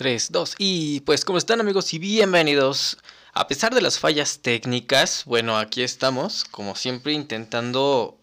[0.00, 2.96] 3, 2 y pues ¿cómo están amigos y bienvenidos?
[3.34, 8.16] A pesar de las fallas técnicas, bueno, aquí estamos, como siempre, intentando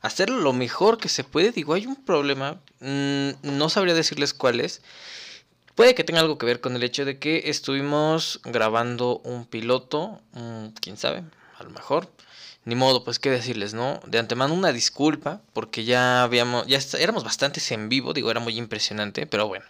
[0.00, 1.50] hacer lo mejor que se puede.
[1.50, 4.80] Digo, hay un problema, mm, no sabría decirles cuál es.
[5.74, 10.20] Puede que tenga algo que ver con el hecho de que estuvimos grabando un piloto,
[10.34, 11.24] mm, quién sabe,
[11.58, 12.08] a lo mejor.
[12.64, 13.98] Ni modo, pues qué decirles, ¿no?
[14.06, 18.56] De antemano una disculpa, porque ya habíamos, ya éramos bastantes en vivo, digo, era muy
[18.56, 19.64] impresionante, pero bueno.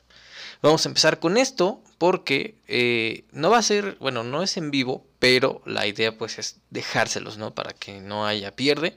[0.64, 4.70] Vamos a empezar con esto porque eh, no va a ser, bueno, no es en
[4.70, 7.54] vivo, pero la idea pues es dejárselos, ¿no?
[7.54, 8.96] Para que no haya pierde.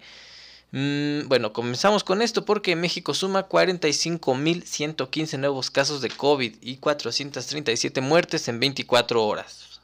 [0.72, 8.00] Mm, bueno, comenzamos con esto porque México suma 45.115 nuevos casos de COVID y 437
[8.00, 9.82] muertes en 24 horas.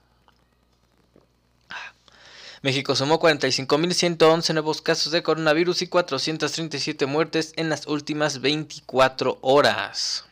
[2.61, 10.23] México sumó 45.111 nuevos casos de coronavirus y 437 muertes en las últimas 24 horas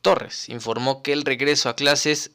[0.00, 2.32] Torres, informó que el regreso a clases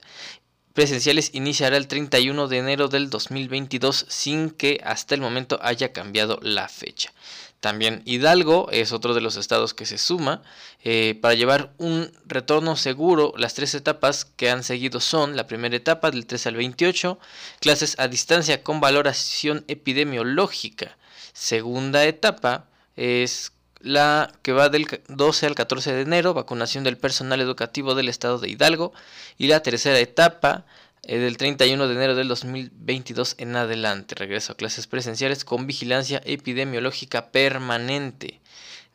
[0.71, 6.39] presenciales iniciará el 31 de enero del 2022 sin que hasta el momento haya cambiado
[6.41, 7.11] la fecha.
[7.59, 10.41] También Hidalgo es otro de los estados que se suma.
[10.81, 15.75] Eh, para llevar un retorno seguro, las tres etapas que han seguido son la primera
[15.75, 17.19] etapa del 3 al 28,
[17.59, 20.97] clases a distancia con valoración epidemiológica.
[21.33, 27.39] Segunda etapa, es la que va del 12 al 14 de enero, vacunación del personal
[27.39, 28.91] educativo del estado de Hidalgo,
[29.37, 30.65] y la tercera etapa
[31.03, 36.21] eh, del 31 de enero del 2022 en adelante, regreso a clases presenciales con vigilancia
[36.25, 38.41] epidemiológica permanente.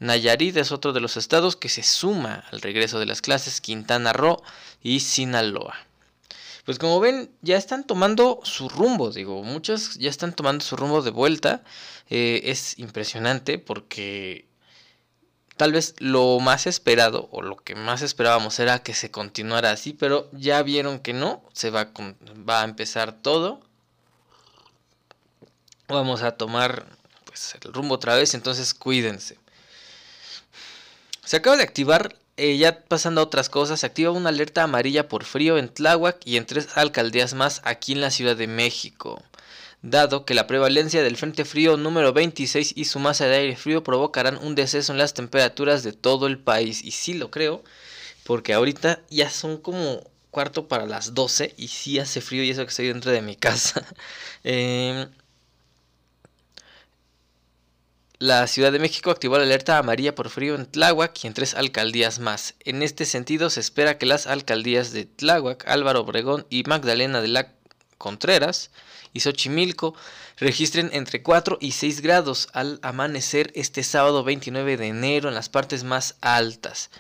[0.01, 4.13] Nayarit es otro de los estados que se suma al regreso de las clases, Quintana
[4.13, 4.43] Roo
[4.83, 5.77] y Sinaloa.
[6.65, 11.03] Pues como ven, ya están tomando su rumbo, digo, muchos ya están tomando su rumbo
[11.03, 11.65] de vuelta.
[12.09, 14.47] Eh, es impresionante porque
[15.57, 19.93] tal vez lo más esperado o lo que más esperábamos era que se continuara así,
[19.93, 21.91] pero ya vieron que no, se va,
[22.49, 23.61] va a empezar todo.
[25.89, 26.87] Vamos a tomar
[27.25, 29.39] pues, el rumbo otra vez, entonces cuídense.
[31.25, 35.09] Se acaba de activar, eh, ya pasando a otras cosas, se activa una alerta amarilla
[35.09, 39.23] por frío en Tláhuac y en tres alcaldías más aquí en la Ciudad de México
[39.83, 43.83] dado que la prevalencia del Frente Frío número 26 y su masa de aire frío
[43.83, 46.83] provocarán un deceso en las temperaturas de todo el país.
[46.85, 47.63] Y sí lo creo,
[48.25, 52.63] porque ahorita ya son como cuarto para las 12 y sí hace frío y eso
[52.65, 53.85] que estoy dentro de mi casa.
[54.45, 55.09] Em,
[58.23, 61.55] la Ciudad de México activó la alerta amarilla por frío en Tláhuac y en tres
[61.55, 62.55] alcaldías más.
[62.61, 67.27] En este sentido, se espera que las alcaldías de Tláhuac, Álvaro Obregón y Magdalena de
[67.27, 67.53] la
[67.99, 68.71] Contreras
[69.13, 69.97] y Xochimilco
[70.37, 75.49] registren entre 4 y 6 grados al amanecer este sábado 29 de enero en las
[75.49, 76.91] partes más altas.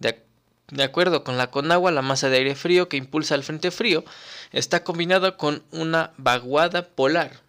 [0.00, 4.04] De, acuerdo con la Conagua, la masa de aire frío que impulsa el frente frío
[4.50, 7.43] está combinada con una vaguada polar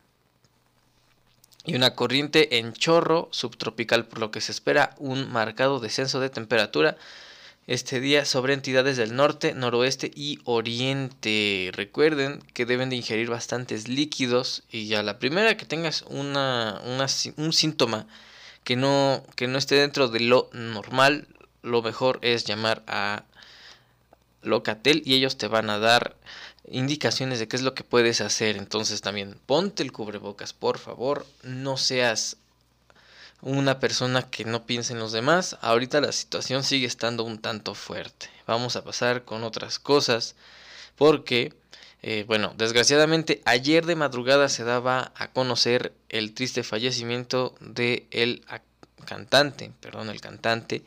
[1.66, 6.30] y una corriente en chorro subtropical, por lo que se espera un marcado descenso de
[6.30, 6.98] temperatura
[7.68, 11.72] este día sobre entidades del norte, noroeste y oriente.
[11.74, 16.80] Recuerden que deben de ingerir bastantes líquidos y ya la primera que tengas una,
[17.38, 18.06] un síntoma
[18.64, 21.28] que no, que no esté dentro de lo normal,
[21.64, 23.24] lo mejor es llamar a
[24.44, 26.16] Locatel y ellos te van a dar
[26.70, 28.58] indicaciones de qué es lo que puedes hacer.
[28.58, 32.38] Entonces también ponte el cubrebocas, por favor, no seas
[33.42, 35.58] una persona que no piense en los demás.
[35.62, 38.30] Ahorita la situación sigue estando un tanto fuerte.
[38.48, 40.36] Vamos a pasar con otras cosas
[40.96, 41.54] porque,
[42.02, 48.44] eh, bueno, desgraciadamente ayer de madrugada se daba a conocer el triste fallecimiento de el
[49.06, 50.84] cantante, perdón, el cantante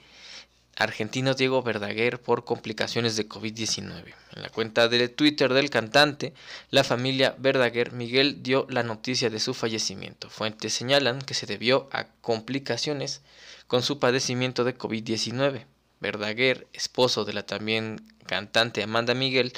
[0.79, 4.15] argentino Diego Verdaguer por complicaciones de COVID-19.
[4.37, 6.35] En la cuenta de Twitter del cantante,
[6.71, 10.31] la familia Verdaguer Miguel dio la noticia de su fallecimiento.
[10.31, 13.23] Fuentes señalan que se debió a complicaciones
[13.67, 15.67] con su padecimiento de COVID-19.
[16.01, 19.53] Verdaguer, esposo de la también cantante Amanda Miguel,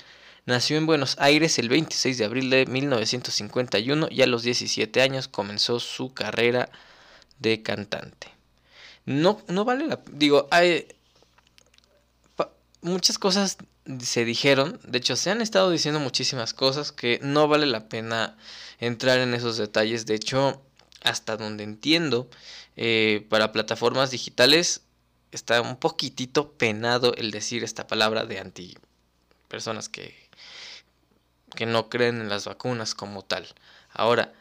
[0.46, 5.28] nació en Buenos Aires el 26 de abril de 1951 y a los 17 años
[5.28, 6.70] comenzó su carrera
[7.38, 8.28] de cantante.
[9.05, 10.00] No, no vale la...
[10.12, 10.87] Digo, hay,
[12.82, 13.59] muchas cosas
[14.00, 18.37] se dijeron, de hecho se han estado diciendo muchísimas cosas que no vale la pena
[18.79, 20.62] entrar en esos detalles, de hecho
[21.03, 22.29] hasta donde entiendo,
[22.77, 24.82] eh, para plataformas digitales
[25.32, 28.77] está un poquitito penado el decir esta palabra de anti
[29.49, 30.15] personas que,
[31.55, 33.49] que no creen en las vacunas como tal.
[33.93, 34.33] Ahora,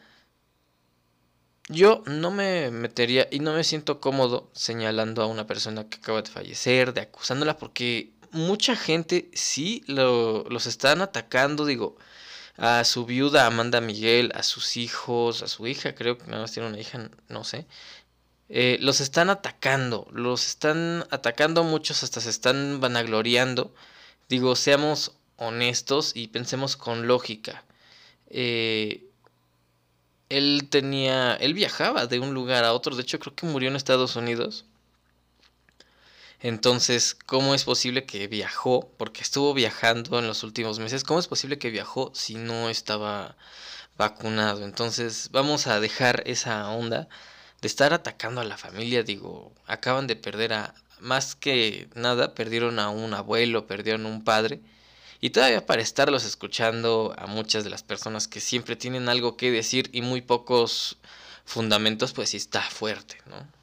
[1.68, 6.22] yo no me metería y no me siento cómodo señalando a una persona que acaba
[6.22, 11.96] de fallecer, de acusándola, porque mucha gente sí los están atacando, digo,
[12.56, 16.52] a su viuda Amanda Miguel, a sus hijos, a su hija, creo que nada más
[16.52, 17.66] tiene una hija, no sé.
[18.48, 23.74] Eh, los están atacando, los están atacando muchos, hasta se están vanagloriando.
[24.28, 27.64] Digo, seamos honestos y pensemos con lógica.
[28.28, 29.04] Eh,
[30.28, 33.76] él tenía, él viajaba de un lugar a otro, de hecho creo que murió en
[33.76, 34.64] Estados Unidos
[36.42, 38.90] entonces, ¿cómo es posible que viajó?
[38.96, 41.04] Porque estuvo viajando en los últimos meses.
[41.04, 43.36] ¿Cómo es posible que viajó si no estaba
[43.98, 44.64] vacunado?
[44.64, 47.08] Entonces, vamos a dejar esa onda
[47.60, 49.02] de estar atacando a la familia.
[49.02, 54.24] Digo, acaban de perder a, más que nada, perdieron a un abuelo, perdieron a un
[54.24, 54.60] padre.
[55.20, 59.50] Y todavía para estarlos escuchando a muchas de las personas que siempre tienen algo que
[59.50, 60.96] decir y muy pocos
[61.44, 63.59] fundamentos, pues sí está fuerte, ¿no?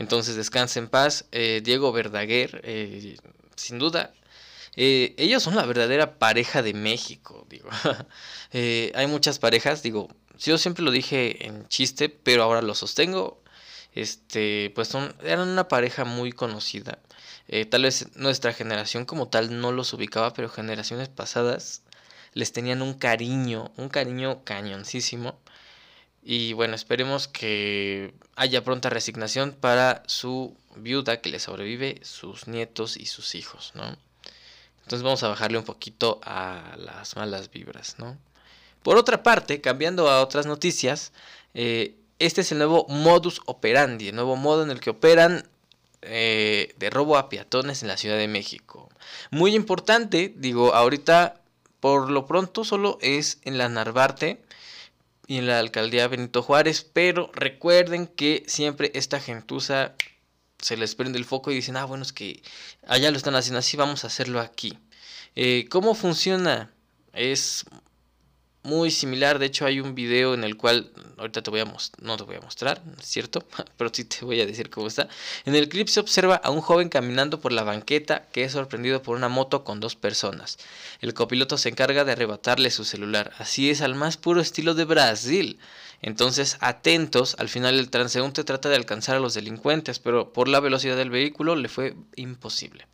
[0.00, 1.26] Entonces descanse en paz.
[1.30, 3.18] Eh, Diego Verdaguer, eh,
[3.54, 4.14] sin duda,
[4.74, 7.68] eh, ellos son la verdadera pareja de México, digo.
[8.94, 10.08] hay muchas parejas, digo,
[10.38, 13.42] yo siempre lo dije en chiste, pero ahora lo sostengo.
[13.92, 16.98] Este, pues son, eran una pareja muy conocida.
[17.68, 21.82] tal vez nuestra generación como tal no los ubicaba, pero generaciones pasadas
[22.32, 25.38] les tenían un cariño, un cariño cañoncísimo.
[26.22, 32.96] Y bueno, esperemos que haya pronta resignación para su viuda que le sobrevive, sus nietos
[32.96, 33.96] y sus hijos, ¿no?
[34.82, 38.18] Entonces vamos a bajarle un poquito a las malas vibras, ¿no?
[38.82, 41.12] Por otra parte, cambiando a otras noticias,
[41.54, 45.48] eh, este es el nuevo modus operandi, el nuevo modo en el que operan
[46.02, 48.88] eh, de robo a peatones en la Ciudad de México.
[49.30, 51.40] Muy importante, digo, ahorita
[51.80, 54.42] por lo pronto solo es en la Narvarte
[55.30, 59.94] y en la alcaldía Benito Juárez, pero recuerden que siempre esta gentuza
[60.58, 62.42] se les prende el foco y dicen, ah, bueno, es que
[62.84, 64.76] allá lo están haciendo así, vamos a hacerlo aquí.
[65.36, 66.72] Eh, ¿Cómo funciona?
[67.12, 67.64] Es
[68.62, 69.38] muy similar.
[69.38, 72.24] De hecho, hay un video en el cual, ahorita te voy a mostrar, no te
[72.24, 73.44] voy a mostrar, cierto,
[73.76, 75.08] pero sí te voy a decir cómo está.
[75.44, 79.02] En el clip se observa a un joven caminando por la banqueta que es sorprendido
[79.02, 80.58] por una moto con dos personas.
[81.00, 83.32] El copiloto se encarga de arrebatarle su celular.
[83.38, 85.58] Así es, al más puro estilo de Brasil.
[86.02, 90.60] Entonces, atentos, al final el transeúnte trata de alcanzar a los delincuentes, pero por la
[90.60, 92.86] velocidad del vehículo le fue imposible.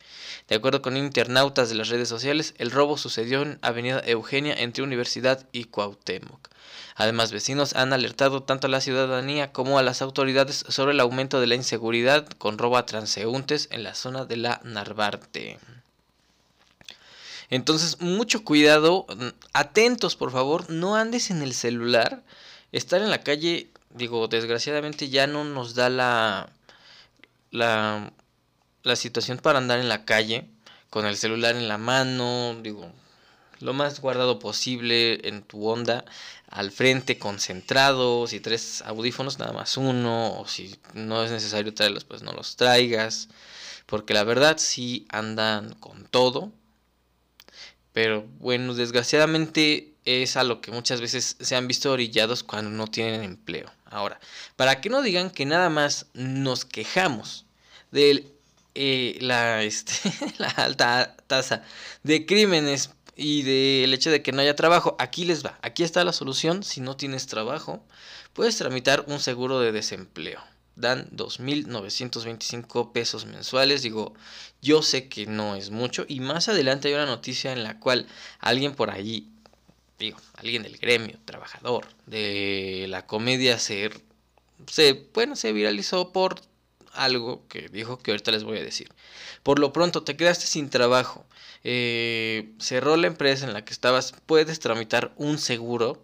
[0.49, 4.83] De acuerdo con internautas de las redes sociales, el robo sucedió en Avenida Eugenia entre
[4.83, 6.49] Universidad y Cuauhtémoc.
[6.95, 11.39] Además, vecinos han alertado tanto a la ciudadanía como a las autoridades sobre el aumento
[11.39, 15.59] de la inseguridad con robo a transeúntes en la zona de la Narvarte.
[17.49, 19.05] Entonces, mucho cuidado,
[19.53, 22.23] atentos por favor, no andes en el celular
[22.71, 26.49] estar en la calle, digo, desgraciadamente ya no nos da la,
[27.51, 28.11] la,
[28.83, 30.49] la situación para andar en la calle
[30.89, 32.91] con el celular en la mano, digo,
[33.59, 36.05] lo más guardado posible en tu onda,
[36.49, 38.27] al frente, concentrado.
[38.27, 40.39] Si traes audífonos, nada más uno.
[40.39, 43.29] O si no es necesario traerlos, pues no los traigas.
[43.85, 46.51] Porque la verdad sí andan con todo.
[47.93, 52.87] Pero bueno, desgraciadamente es a lo que muchas veces se han visto orillados cuando no
[52.87, 53.69] tienen empleo.
[53.85, 54.19] Ahora,
[54.55, 57.45] para que no digan que nada más nos quejamos
[57.91, 58.25] de
[58.75, 59.93] eh, la, este,
[60.37, 61.63] la alta tasa
[62.03, 66.03] de crímenes y del hecho de que no haya trabajo, aquí les va, aquí está
[66.03, 67.83] la solución, si no tienes trabajo,
[68.33, 70.39] puedes tramitar un seguro de desempleo.
[70.75, 73.81] Dan 2.925 pesos mensuales.
[73.81, 74.13] Digo,
[74.61, 76.05] yo sé que no es mucho.
[76.07, 78.05] Y más adelante hay una noticia en la cual
[78.39, 79.27] alguien por allí,
[79.99, 83.89] digo, alguien del gremio, trabajador de la comedia, se,
[84.69, 86.41] se, bueno, se viralizó por
[86.93, 88.89] algo que dijo que ahorita les voy a decir.
[89.43, 91.25] Por lo pronto, te quedaste sin trabajo
[91.63, 96.01] eh, cerró la empresa en la que estabas, puedes tramitar un seguro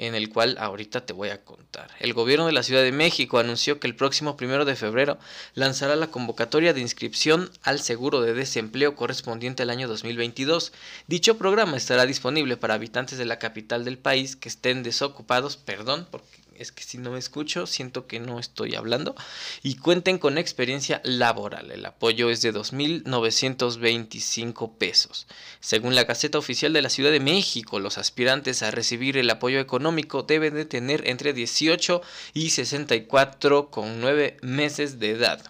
[0.00, 1.90] en el cual ahorita te voy a contar.
[2.00, 5.18] El gobierno de la Ciudad de México anunció que el próximo primero de febrero
[5.52, 10.72] lanzará la convocatoria de inscripción al seguro de desempleo correspondiente al año 2022.
[11.06, 16.08] Dicho programa estará disponible para habitantes de la capital del país que estén desocupados, perdón,
[16.10, 19.14] porque es que si no me escucho, siento que no estoy hablando,
[19.62, 21.70] y cuenten con experiencia laboral.
[21.70, 25.26] El apoyo es de 2.925 pesos.
[25.60, 29.58] Según la Gaceta Oficial de la Ciudad de México, los aspirantes a recibir el apoyo
[29.58, 32.02] económico deben de tener entre 18
[32.34, 35.42] y 64 con 9 meses de edad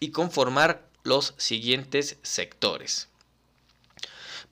[0.00, 3.08] y conformar los siguientes sectores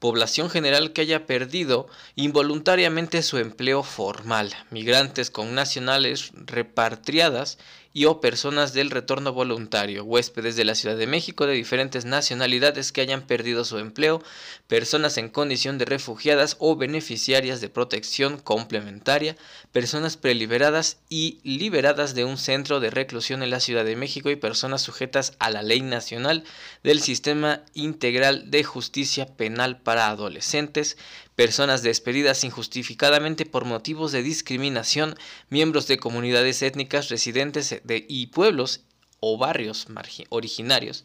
[0.06, 7.58] población general que haya perdido involuntariamente su empleo formal, migrantes con nacionales repatriadas
[7.96, 12.92] y o personas del retorno voluntario, huéspedes de la Ciudad de México de diferentes nacionalidades
[12.92, 14.22] que hayan perdido su empleo,
[14.66, 19.34] personas en condición de refugiadas o beneficiarias de protección complementaria,
[19.72, 24.36] personas preliberadas y liberadas de un centro de reclusión en la Ciudad de México y
[24.36, 26.44] personas sujetas a la ley nacional
[26.82, 30.98] del Sistema Integral de Justicia Penal para Adolescentes,
[31.36, 35.16] personas despedidas injustificadamente por motivos de discriminación,
[35.50, 38.80] miembros de comunidades étnicas residentes de, y pueblos
[39.20, 39.86] o barrios
[40.30, 41.04] originarios,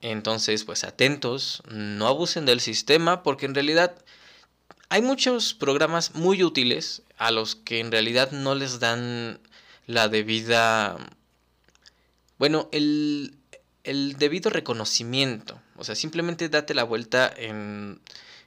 [0.00, 3.94] entonces, pues atentos, no abusen del sistema porque en realidad
[4.88, 9.38] hay muchos programas muy útiles a los que en realidad no les dan
[9.86, 10.96] la debida,
[12.38, 13.36] bueno, el,
[13.84, 15.60] el debido reconocimiento.
[15.76, 18.00] O sea, simplemente date la vuelta en,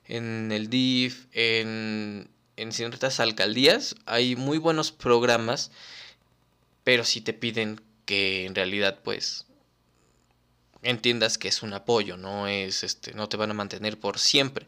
[0.07, 5.71] en el DIF, en, en ciertas alcaldías, hay muy buenos programas,
[6.83, 9.45] pero si te piden que en realidad pues
[10.83, 14.67] entiendas que es un apoyo, no es este, no te van a mantener por siempre.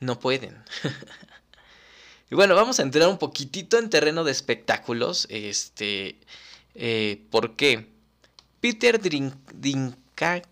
[0.00, 0.56] No pueden.
[2.30, 5.26] y bueno, vamos a entrar un poquitito en terreno de espectáculos.
[5.30, 6.16] Este,
[6.74, 7.88] eh, ¿por qué?
[8.60, 10.44] Peter Dinklage,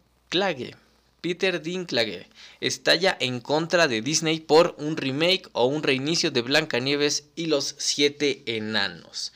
[1.21, 2.26] Peter Dinklage
[2.61, 7.75] estalla en contra de Disney por un remake o un reinicio de Blancanieves y los
[7.78, 9.33] siete enanos.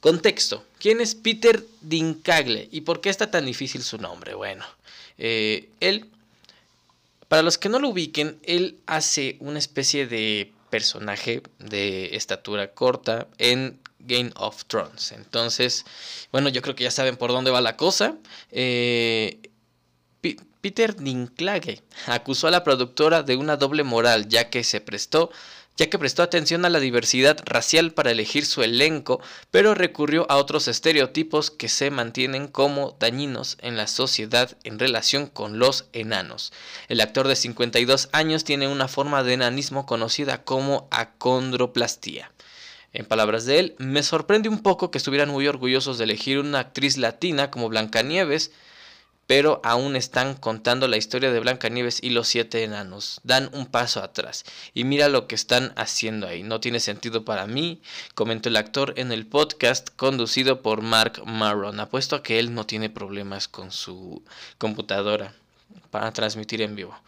[0.00, 0.64] Contexto.
[0.78, 4.34] ¿Quién es Peter Dinklage y por qué está tan difícil su nombre?
[4.34, 4.64] Bueno,
[5.18, 6.06] eh, él,
[7.28, 13.26] para los que no lo ubiquen, él hace una especie de personaje de estatura corta
[13.36, 15.12] en Game of Thrones.
[15.12, 15.84] Entonces,
[16.32, 18.16] bueno, yo creo que ya saben por dónde va la cosa.
[18.50, 19.38] Eh,
[20.60, 25.30] Peter Dinklage acusó a la productora de una doble moral, ya que se prestó
[25.80, 30.36] ya que prestó atención a la diversidad racial para elegir su elenco, pero recurrió a
[30.36, 36.52] otros estereotipos que se mantienen como dañinos en la sociedad en relación con los enanos.
[36.88, 42.30] El actor de 52 años tiene una forma de enanismo conocida como acondroplastía.
[42.92, 46.58] En palabras de él, me sorprende un poco que estuvieran muy orgullosos de elegir una
[46.58, 48.52] actriz latina como Blancanieves,
[49.30, 53.20] pero aún están contando la historia de Blancanieves y los siete enanos.
[53.22, 54.44] Dan un paso atrás.
[54.74, 56.42] Y mira lo que están haciendo ahí.
[56.42, 57.80] No tiene sentido para mí,
[58.16, 61.78] comentó el actor en el podcast conducido por Mark Maron.
[61.78, 64.24] Apuesto a que él no tiene problemas con su
[64.58, 65.32] computadora
[65.92, 66.98] para transmitir en vivo.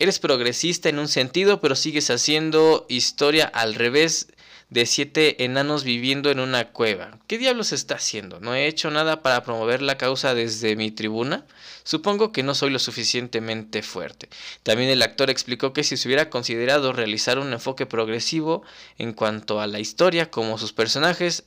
[0.00, 4.26] Eres progresista en un sentido, pero sigues haciendo historia al revés
[4.70, 7.18] de siete enanos viviendo en una cueva.
[7.26, 8.38] ¿Qué diablos está haciendo?
[8.40, 11.44] ¿No he hecho nada para promover la causa desde mi tribuna?
[11.82, 14.28] Supongo que no soy lo suficientemente fuerte.
[14.62, 18.62] También el actor explicó que si se hubiera considerado realizar un enfoque progresivo
[18.96, 21.44] en cuanto a la historia como sus personajes,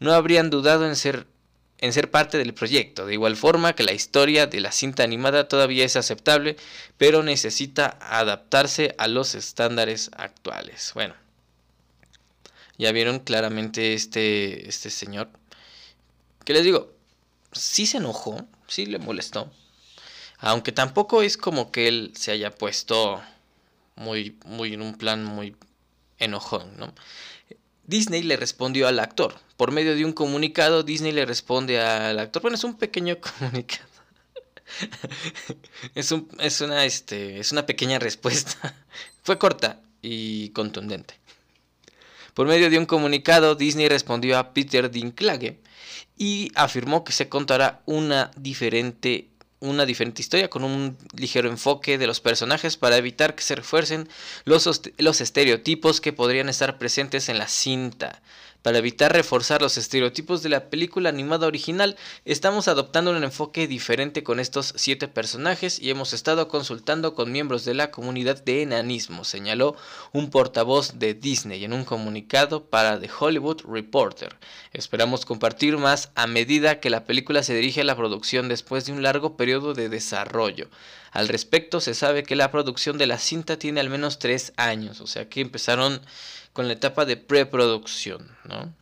[0.00, 1.26] no habrían dudado en ser
[1.82, 5.48] en ser parte del proyecto, de igual forma que la historia de la cinta animada
[5.48, 6.54] todavía es aceptable,
[6.96, 10.92] pero necesita adaptarse a los estándares actuales.
[10.94, 11.14] Bueno,
[12.78, 15.30] ya vieron claramente este, este señor.
[16.44, 16.92] Que les digo,
[17.52, 19.50] sí se enojó, sí le molestó.
[20.38, 23.22] Aunque tampoco es como que él se haya puesto
[23.94, 25.54] muy, muy en un plan muy
[26.18, 26.92] enojón, ¿no?
[27.84, 29.34] Disney le respondió al actor.
[29.56, 32.42] Por medio de un comunicado, Disney le responde al actor.
[32.42, 33.88] Bueno, es un pequeño comunicado.
[35.94, 38.74] es, un, es, una, este, es una pequeña respuesta.
[39.22, 41.14] Fue corta y contundente.
[42.34, 45.58] Por medio de un comunicado, Disney respondió a Peter Dinklage
[46.16, 49.28] y afirmó que se contará una diferente
[49.62, 54.08] una diferente historia con un ligero enfoque de los personajes para evitar que se refuercen
[54.44, 58.22] los, los estereotipos que podrían estar presentes en la cinta.
[58.62, 64.22] Para evitar reforzar los estereotipos de la película animada original, estamos adoptando un enfoque diferente
[64.22, 69.24] con estos siete personajes y hemos estado consultando con miembros de la comunidad de enanismo,
[69.24, 69.74] señaló
[70.12, 74.36] un portavoz de Disney en un comunicado para The Hollywood Reporter.
[74.72, 78.92] Esperamos compartir más a medida que la película se dirige a la producción después de
[78.92, 80.68] un largo periodo de desarrollo.
[81.10, 85.00] Al respecto, se sabe que la producción de la cinta tiene al menos tres años,
[85.00, 86.00] o sea que empezaron
[86.52, 88.74] con la etapa de preproducción, ¿no?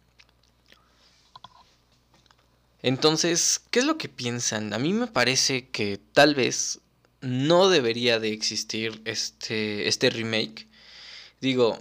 [2.82, 4.72] Entonces, ¿qué es lo que piensan?
[4.72, 6.80] A mí me parece que tal vez
[7.20, 10.66] no debería de existir este, este remake.
[11.40, 11.78] Digo,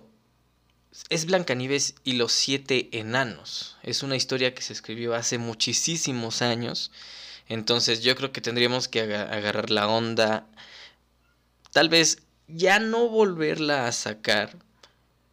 [1.10, 3.78] es Blancanieves y los siete enanos.
[3.84, 6.92] Es una historia que se escribió hace muchísimos años.
[7.48, 10.46] Entonces yo creo que tendríamos que agarrar la onda.
[11.72, 14.58] Tal vez ya no volverla a sacar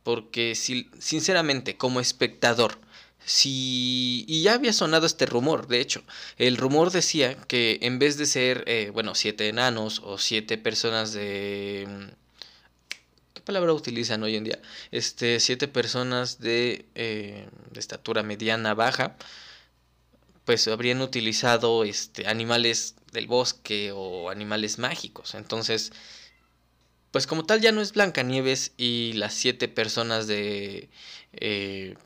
[0.07, 2.79] porque si, sinceramente, como espectador,
[3.25, 4.25] si...
[4.29, 6.05] Y ya había sonado este rumor, de hecho,
[6.38, 11.12] el rumor decía que en vez de ser, eh, bueno, siete enanos o siete personas
[11.12, 11.88] de...
[13.35, 14.61] ¿Qué palabra utilizan hoy en día?
[14.92, 19.16] Este, siete personas de, eh, de estatura mediana baja,
[20.45, 25.35] pues habrían utilizado este, animales del bosque o animales mágicos.
[25.35, 25.90] Entonces,
[27.11, 30.90] pues como tal ya no es Blancanieves y las siete personas de
[31.33, 31.97] eh,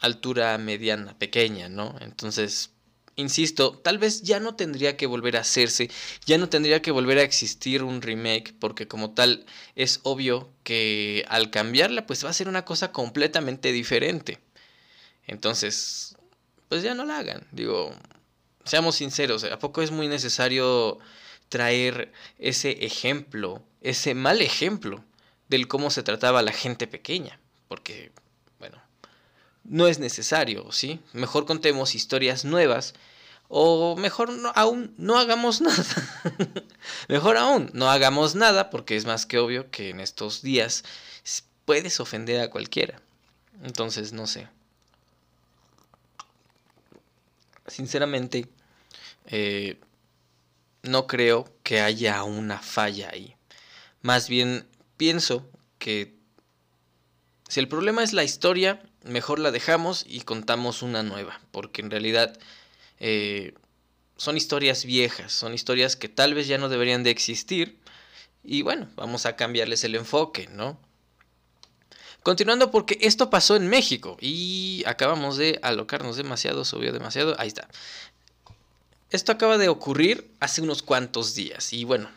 [0.00, 1.94] altura mediana, pequeña, ¿no?
[2.00, 2.70] Entonces,
[3.16, 5.90] insisto, tal vez ya no tendría que volver a hacerse,
[6.24, 11.24] ya no tendría que volver a existir un remake, porque como tal es obvio que
[11.28, 14.38] al cambiarla, pues va a ser una cosa completamente diferente.
[15.26, 16.16] Entonces,
[16.68, 17.92] pues ya no la hagan, digo,
[18.64, 20.98] seamos sinceros, ¿a poco es muy necesario
[21.48, 25.04] traer ese ejemplo ese mal ejemplo
[25.48, 28.12] del cómo se trataba a la gente pequeña, porque,
[28.58, 28.80] bueno,
[29.64, 31.00] no es necesario, ¿sí?
[31.12, 32.94] Mejor contemos historias nuevas
[33.48, 35.84] o mejor aún no hagamos nada.
[37.08, 40.84] mejor aún no hagamos nada porque es más que obvio que en estos días
[41.64, 43.00] puedes ofender a cualquiera.
[43.62, 44.48] Entonces, no sé.
[47.66, 48.48] Sinceramente,
[49.26, 49.78] eh,
[50.82, 53.37] no creo que haya una falla ahí.
[54.08, 54.66] Más bien
[54.96, 55.46] pienso
[55.78, 56.14] que
[57.46, 61.90] si el problema es la historia, mejor la dejamos y contamos una nueva, porque en
[61.90, 62.38] realidad
[63.00, 63.52] eh,
[64.16, 67.80] son historias viejas, son historias que tal vez ya no deberían de existir
[68.42, 70.80] y bueno, vamos a cambiarles el enfoque, ¿no?
[72.22, 77.68] Continuando porque esto pasó en México y acabamos de alocarnos demasiado, subió demasiado, ahí está.
[79.10, 82.08] Esto acaba de ocurrir hace unos cuantos días y bueno,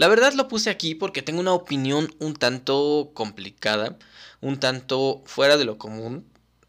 [0.00, 3.98] la verdad lo puse aquí porque tengo una opinión un tanto complicada,
[4.40, 6.26] un tanto fuera de lo común.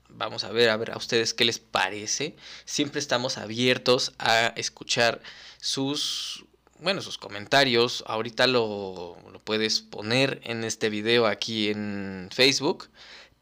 [0.09, 2.35] Vamos a ver, a ver a ustedes qué les parece.
[2.65, 5.21] Siempre estamos abiertos a escuchar
[5.61, 6.43] sus,
[6.81, 8.03] bueno, sus comentarios.
[8.05, 12.89] Ahorita lo, lo puedes poner en este video aquí en Facebook.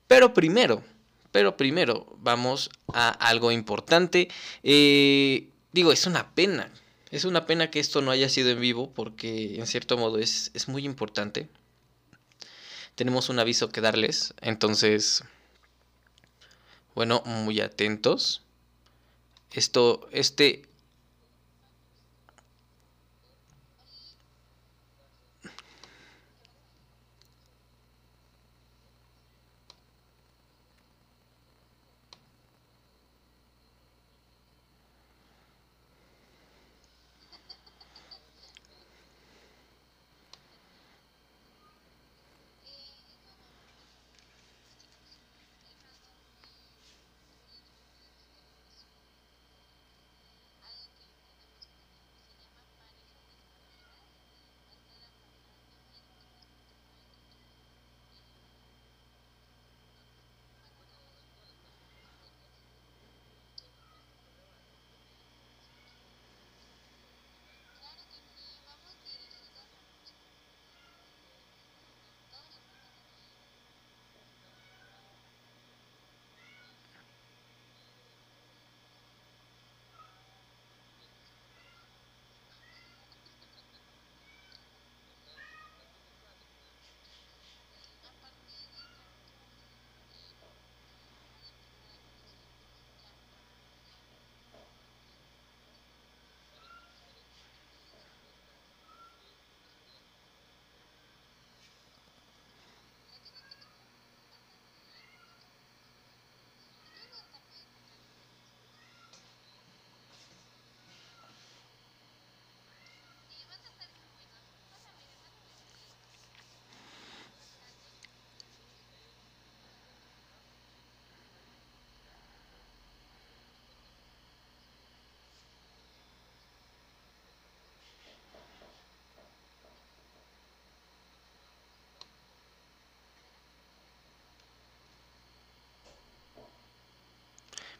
[0.05, 0.83] Pero primero,
[1.31, 4.29] pero primero vamos a algo importante.
[4.61, 6.69] Eh, digo, es una pena.
[7.11, 10.51] Es una pena que esto no haya sido en vivo porque en cierto modo es,
[10.53, 11.49] es muy importante.
[12.95, 14.33] Tenemos un aviso que darles.
[14.41, 15.23] Entonces,
[16.93, 18.43] bueno, muy atentos.
[19.51, 20.68] Esto, este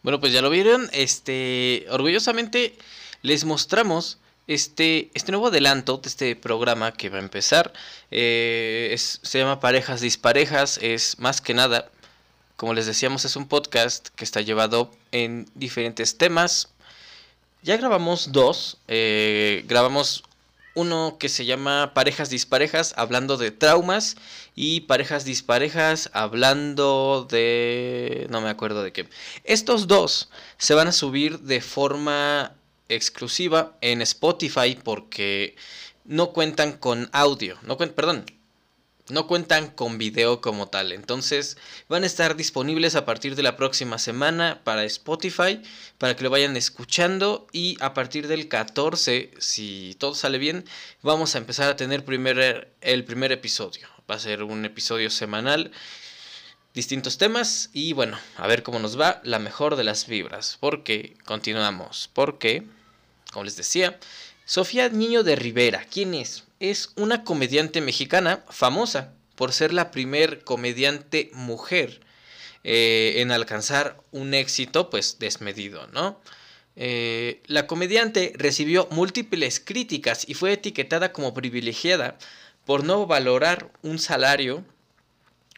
[0.09, 0.89] Bueno, pues ya lo vieron.
[0.91, 2.75] Este, orgullosamente
[3.21, 4.17] les mostramos
[4.47, 7.71] este, este nuevo adelanto de este programa que va a empezar.
[8.09, 10.79] Eh, se llama Parejas Disparejas.
[10.81, 11.91] Es más que nada,
[12.55, 16.69] como les decíamos, es un podcast que está llevado en diferentes temas.
[17.61, 18.77] Ya grabamos dos.
[18.87, 20.23] Eh, grabamos
[20.79, 24.15] uno que se llama Parejas Disparejas, hablando de traumas.
[24.55, 28.27] Y Parejas Disparejas, hablando de...
[28.29, 29.09] no me acuerdo de qué.
[29.43, 32.55] Estos dos se van a subir de forma
[32.89, 35.55] exclusiva en Spotify porque
[36.05, 37.57] no cuentan con audio.
[37.61, 38.25] No perdón,
[39.09, 40.91] no cuentan con video como tal.
[40.91, 45.61] Entonces van a estar disponibles a partir de la próxima semana para Spotify,
[45.97, 47.47] para que lo vayan escuchando.
[47.51, 50.65] Y a partir del 14, si todo sale bien,
[51.01, 53.87] vamos a empezar a tener primer, el primer episodio.
[54.09, 55.71] Va a ser un episodio semanal,
[56.73, 57.69] distintos temas.
[57.73, 59.21] Y bueno, a ver cómo nos va.
[59.23, 60.57] La mejor de las vibras.
[60.59, 62.09] Porque continuamos.
[62.13, 62.63] Porque,
[63.31, 63.99] como les decía,
[64.45, 66.43] Sofía Niño de Rivera, ¿quién es?
[66.59, 72.01] Es una comediante mexicana famosa por ser la primer comediante mujer
[72.63, 76.19] eh, en alcanzar un éxito pues desmedido, ¿no?
[76.75, 82.17] Eh, la comediante recibió múltiples críticas y fue etiquetada como privilegiada
[82.65, 84.63] por no valorar un salario,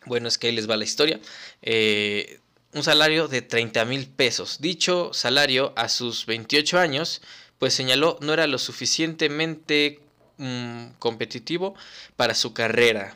[0.05, 1.19] bueno, es que ahí les va la historia,
[1.61, 2.39] eh,
[2.73, 4.61] un salario de 30 mil pesos.
[4.61, 7.21] Dicho salario a sus 28 años,
[7.59, 9.99] pues señaló no era lo suficientemente
[10.41, 11.75] mm, competitivo
[12.15, 13.15] para su carrera.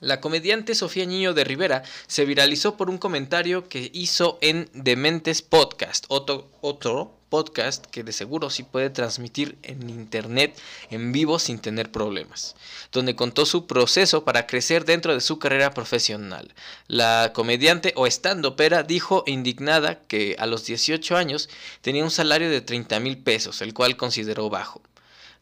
[0.00, 5.40] La comediante Sofía Niño de Rivera se viralizó por un comentario que hizo en Dementes
[5.40, 11.58] Podcast, otro, otro podcast que de seguro sí puede transmitir en internet en vivo sin
[11.58, 12.54] tener problemas,
[12.92, 16.52] donde contó su proceso para crecer dentro de su carrera profesional.
[16.86, 21.48] La comediante o estando pera dijo indignada que a los 18 años
[21.80, 24.82] tenía un salario de 30 mil pesos, el cual consideró bajo.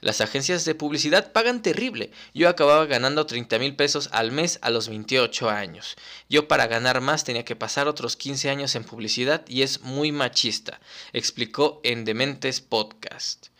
[0.02, 2.10] Las agencias de publicidad pagan terrible.
[2.34, 5.94] Yo acababa ganando 30 mil pesos al mes a los 28 años.
[6.28, 10.10] Yo para ganar más tenía que pasar otros 15 años en publicidad y es muy
[10.10, 10.80] machista,
[11.12, 13.51] explicó en Dementes Podcast.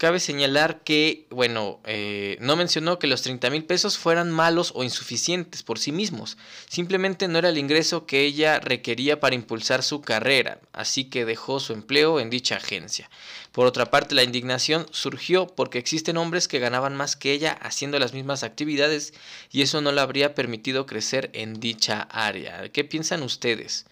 [0.00, 4.82] Cabe señalar que, bueno, eh, no mencionó que los 30 mil pesos fueran malos o
[4.82, 6.38] insuficientes por sí mismos.
[6.70, 11.60] Simplemente no era el ingreso que ella requería para impulsar su carrera, así que dejó
[11.60, 13.10] su empleo en dicha agencia.
[13.52, 17.98] Por otra parte, la indignación surgió porque existen hombres que ganaban más que ella haciendo
[17.98, 19.12] las mismas actividades
[19.52, 22.70] y eso no le habría permitido crecer en dicha área.
[22.70, 23.84] ¿Qué piensan ustedes?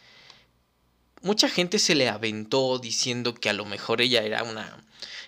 [1.23, 4.85] Mucha gente se le aventó diciendo que a lo mejor ella era una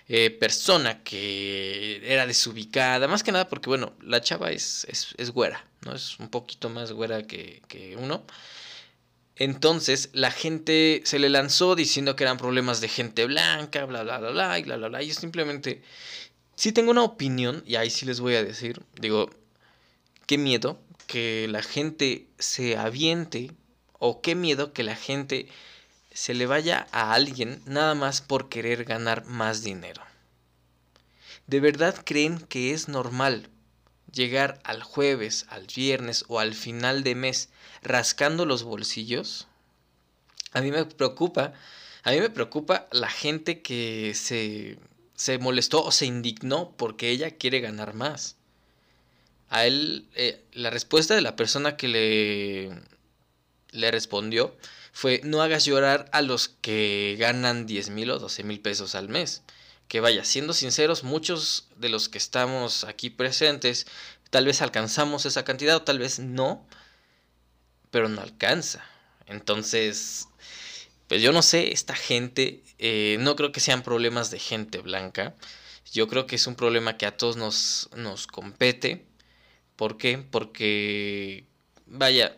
[0.07, 4.85] eh, persona que era desubicada, más que nada porque, bueno, la chava es,
[5.17, 5.93] es, güera, ¿no?
[5.93, 8.25] Es un poquito más güera que, que uno.
[9.37, 14.19] Entonces la gente se le lanzó diciendo que eran problemas de gente blanca, bla, bla,
[14.19, 15.01] bla, bla, y bla, bla, bla.
[15.01, 15.81] Yo simplemente,
[16.55, 19.29] sí tengo una opinión, y ahí sí les voy a decir, digo,
[20.25, 23.51] qué miedo que la gente se aviente,
[23.97, 25.47] o qué miedo que la gente
[26.13, 30.01] se le vaya a alguien nada más por querer ganar más dinero.
[31.47, 33.49] ¿De verdad creen que es normal
[34.11, 37.49] llegar al jueves, al viernes o al final de mes
[37.81, 39.47] rascando los bolsillos?
[40.53, 41.53] A mí me preocupa,
[42.03, 44.77] a mí me preocupa la gente que se,
[45.15, 48.35] se molestó o se indignó porque ella quiere ganar más.
[49.49, 52.81] A él, eh, la respuesta de la persona que le,
[53.71, 54.55] le respondió
[54.91, 59.09] fue no hagas llorar a los que ganan 10 mil o 12 mil pesos al
[59.09, 59.43] mes.
[59.87, 63.87] Que vaya, siendo sinceros, muchos de los que estamos aquí presentes
[64.31, 66.65] tal vez alcanzamos esa cantidad o tal vez no,
[67.91, 68.83] pero no alcanza.
[69.27, 70.27] Entonces,
[71.07, 75.35] pues yo no sé, esta gente, eh, no creo que sean problemas de gente blanca.
[75.91, 79.05] Yo creo que es un problema que a todos nos, nos compete.
[79.75, 80.17] ¿Por qué?
[80.17, 81.45] Porque,
[81.85, 82.37] vaya,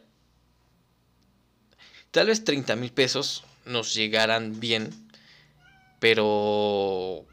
[2.14, 4.92] Tal vez 30 mil pesos nos llegaran bien,
[6.00, 7.26] pero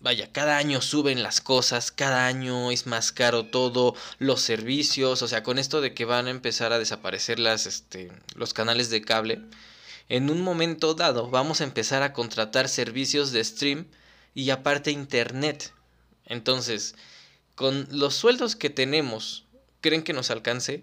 [0.00, 5.28] vaya, cada año suben las cosas, cada año es más caro todo, los servicios, o
[5.28, 9.02] sea, con esto de que van a empezar a desaparecer las, este, los canales de
[9.02, 9.42] cable,
[10.08, 13.88] en un momento dado vamos a empezar a contratar servicios de stream
[14.34, 15.74] y aparte internet.
[16.24, 16.94] Entonces,
[17.56, 19.44] con los sueldos que tenemos,
[19.82, 20.82] ¿creen que nos alcance?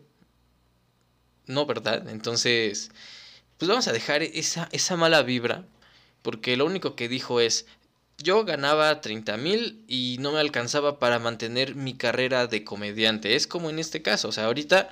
[1.47, 2.08] No, ¿verdad?
[2.08, 2.91] Entonces,
[3.62, 5.65] pues vamos a dejar esa, esa mala vibra,
[6.24, 7.67] porque lo único que dijo es,
[8.17, 13.36] yo ganaba 30 mil y no me alcanzaba para mantener mi carrera de comediante.
[13.36, 14.89] Es como en este caso, o sea, ahorita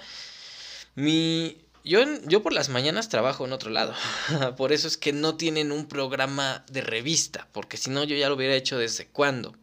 [0.94, 1.58] mi...
[1.84, 3.96] Yo, yo por las mañanas trabajo en otro lado,
[4.56, 8.30] por eso es que no tienen un programa de revista, porque si no yo ya
[8.30, 9.56] lo hubiera hecho desde cuándo.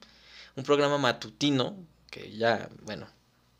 [0.56, 1.76] Un programa matutino,
[2.10, 3.06] que ya, bueno,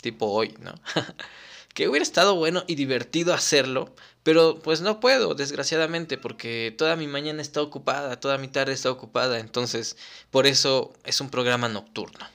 [0.01, 0.75] tipo hoy, ¿no?
[1.73, 3.95] que hubiera estado bueno y divertido hacerlo,
[4.27, 8.91] pero pues no puedo, desgraciadamente, porque toda mi mañana está ocupada, toda mi tarde está
[8.91, 9.97] ocupada, entonces
[10.33, 12.27] por eso es un programa nocturno.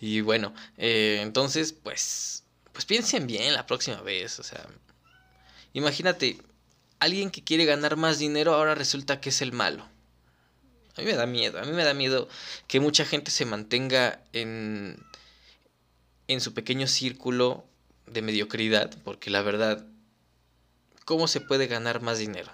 [0.00, 4.66] Y bueno, eh, entonces pues, pues piensen bien la próxima vez, o sea,
[5.74, 6.38] imagínate,
[6.98, 9.86] alguien que quiere ganar más dinero ahora resulta que es el malo.
[10.96, 12.28] A mí me da miedo, a mí me da miedo
[12.66, 15.06] que mucha gente se mantenga en,
[16.26, 17.64] en su pequeño círculo
[18.08, 19.86] de mediocridad, porque la verdad
[21.04, 22.50] ¿Cómo se puede ganar más dinero?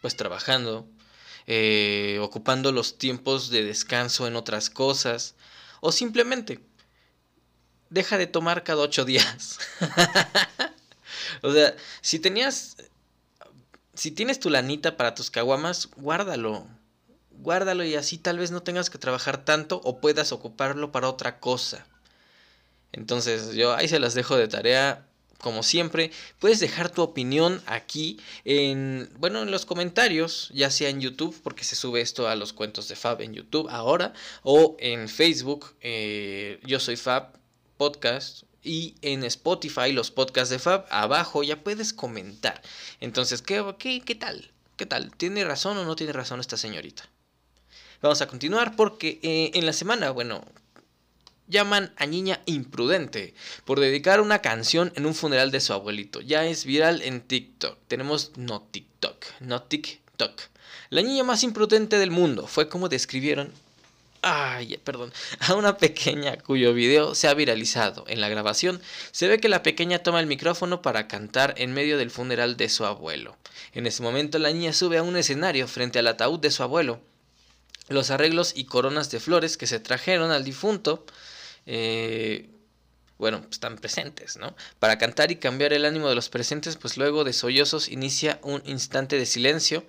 [0.00, 0.86] Pues trabajando,
[1.46, 5.34] eh, ocupando los tiempos de descanso en otras cosas,
[5.80, 6.60] o simplemente
[7.90, 9.58] deja de tomar cada ocho días.
[11.42, 12.76] o sea, si tenías,
[13.94, 16.66] si tienes tu lanita para tus caguamas, guárdalo.
[17.30, 21.40] Guárdalo y así tal vez no tengas que trabajar tanto o puedas ocuparlo para otra
[21.40, 21.86] cosa.
[22.92, 25.06] Entonces yo ahí se las dejo de tarea
[25.42, 31.00] como siempre, puedes dejar tu opinión aquí en, bueno, en los comentarios, ya sea en
[31.00, 35.08] YouTube, porque se sube esto a los cuentos de Fab en YouTube ahora, o en
[35.08, 37.38] Facebook, eh, yo soy Fab
[37.76, 42.62] Podcast, y en Spotify los podcasts de Fab, abajo ya puedes comentar.
[43.00, 44.52] Entonces, ¿qué, qué, qué tal?
[44.76, 45.14] ¿Qué tal?
[45.16, 47.08] ¿Tiene razón o no tiene razón esta señorita?
[48.00, 50.44] Vamos a continuar porque eh, en la semana, bueno,
[51.48, 56.20] llaman a niña imprudente por dedicar una canción en un funeral de su abuelito.
[56.20, 57.78] Ya es viral en TikTok.
[57.88, 60.40] Tenemos no TikTok, no TikTok.
[60.90, 63.52] La niña más imprudente del mundo fue como describieron
[64.22, 68.04] ay, perdón, a una pequeña cuyo video se ha viralizado.
[68.06, 71.98] En la grabación se ve que la pequeña toma el micrófono para cantar en medio
[71.98, 73.36] del funeral de su abuelo.
[73.74, 77.00] En ese momento la niña sube a un escenario frente al ataúd de su abuelo.
[77.88, 81.04] Los arreglos y coronas de flores que se trajeron al difunto
[81.66, 82.48] eh,
[83.18, 84.54] bueno, pues, están presentes, ¿no?
[84.78, 88.62] Para cantar y cambiar el ánimo de los presentes, pues luego de sollozos inicia un
[88.64, 89.86] instante de silencio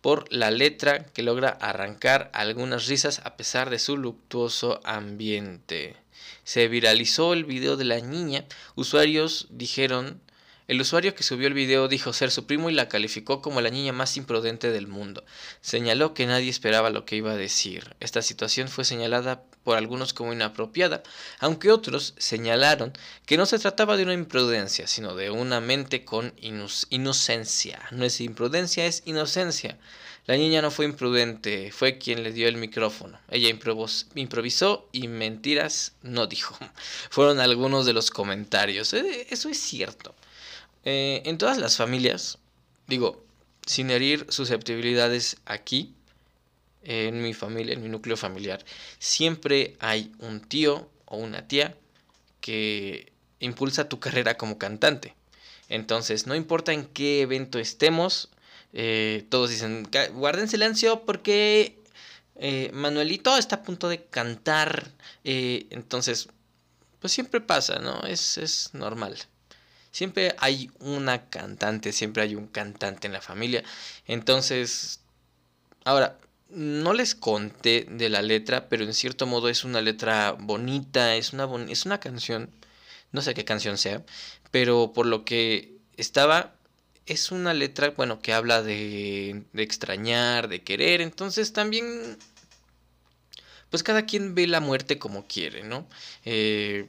[0.00, 5.96] por la letra que logra arrancar algunas risas a pesar de su luctuoso ambiente.
[6.44, 10.20] Se viralizó el video de la niña, usuarios dijeron
[10.70, 13.70] el usuario que subió el video dijo ser su primo y la calificó como la
[13.70, 15.24] niña más imprudente del mundo.
[15.60, 17.96] Señaló que nadie esperaba lo que iba a decir.
[17.98, 21.02] Esta situación fue señalada por algunos como inapropiada,
[21.40, 22.92] aunque otros señalaron
[23.26, 27.80] que no se trataba de una imprudencia, sino de una mente con inocencia.
[27.90, 29.76] No es imprudencia, es inocencia.
[30.26, 33.18] La niña no fue imprudente, fue quien le dio el micrófono.
[33.28, 33.48] Ella
[34.14, 36.56] improvisó y mentiras no dijo.
[37.10, 38.94] Fueron algunos de los comentarios.
[38.94, 40.14] Eh, eso es cierto.
[40.84, 42.38] Eh, en todas las familias,
[42.86, 43.24] digo,
[43.66, 45.94] sin herir susceptibilidades aquí,
[46.82, 48.64] en mi familia, en mi núcleo familiar,
[48.98, 51.76] siempre hay un tío o una tía
[52.40, 55.14] que impulsa tu carrera como cantante.
[55.68, 58.30] Entonces, no importa en qué evento estemos,
[58.72, 61.76] eh, todos dicen, guarden silencio porque
[62.36, 64.90] eh, Manuelito está a punto de cantar.
[65.24, 66.28] entonces,
[67.00, 68.02] pues siempre pasa, ¿no?
[68.04, 69.16] Es, es normal.
[69.92, 73.64] Siempre hay una cantante, siempre hay un cantante en la familia.
[74.06, 75.00] Entonces,
[75.84, 76.16] ahora,
[76.50, 81.32] no les conté de la letra, pero en cierto modo es una letra bonita, es
[81.32, 82.50] una, es una canción,
[83.12, 84.04] no sé qué canción sea,
[84.50, 86.54] pero por lo que estaba,
[87.06, 92.18] es una letra, bueno, que habla de, de extrañar, de querer, entonces también,
[93.70, 95.86] pues cada quien ve la muerte como quiere, ¿no?
[96.24, 96.88] Eh,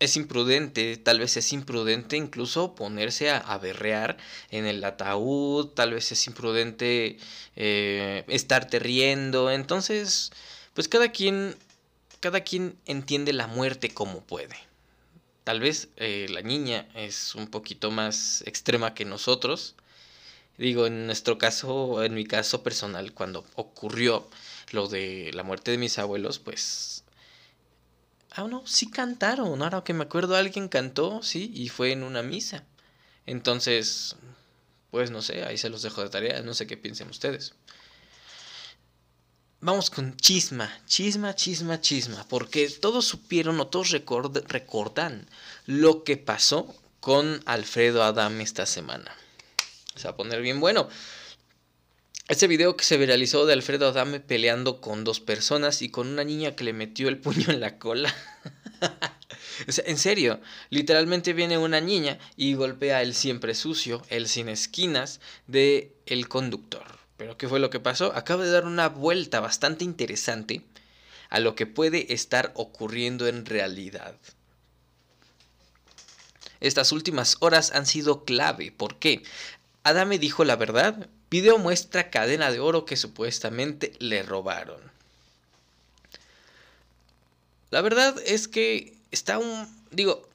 [0.00, 4.16] es imprudente, tal vez es imprudente incluso ponerse a, berrear
[4.50, 7.18] en el ataúd, tal vez es imprudente
[7.54, 10.32] eh, estarte riendo, entonces,
[10.74, 11.54] pues cada quien,
[12.20, 14.56] cada quien entiende la muerte como puede.
[15.44, 19.74] Tal vez eh, la niña es un poquito más extrema que nosotros.
[20.58, 24.28] Digo, en nuestro caso, en mi caso personal, cuando ocurrió
[24.72, 26.99] lo de la muerte de mis abuelos, pues
[28.32, 29.62] Ah, no, sí cantaron.
[29.62, 32.64] Ahora que me acuerdo, alguien cantó, sí, y fue en una misa.
[33.26, 34.16] Entonces,
[34.90, 37.54] pues no sé, ahí se los dejo de tarea, no sé qué piensen ustedes.
[39.60, 45.28] Vamos con chisma, chisma, chisma, chisma, porque todos supieron o todos recordan
[45.66, 49.14] lo que pasó con Alfredo Adam esta semana.
[49.96, 50.88] Se va a poner bien bueno.
[52.30, 56.22] Ese video que se viralizó de Alfredo Adame peleando con dos personas y con una
[56.22, 58.14] niña que le metió el puño en la cola.
[59.84, 65.96] en serio, literalmente viene una niña y golpea el siempre sucio, el sin esquinas de
[66.06, 67.00] el conductor.
[67.16, 68.12] Pero ¿qué fue lo que pasó?
[68.14, 70.62] Acaba de dar una vuelta bastante interesante
[71.30, 74.14] a lo que puede estar ocurriendo en realidad.
[76.60, 78.70] Estas últimas horas han sido clave.
[78.70, 79.24] ¿Por qué?
[79.82, 84.80] Adame dijo la verdad Video muestra cadena de oro que supuestamente le robaron.
[87.70, 89.68] La verdad es que está un...
[89.92, 90.28] Digo,